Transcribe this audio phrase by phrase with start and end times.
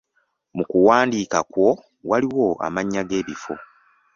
[0.55, 1.67] Mu kuwandiika okwo,
[2.09, 3.53] waliwo amannya g'ebifo.